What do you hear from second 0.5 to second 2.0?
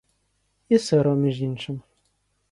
І сиро, між іншим.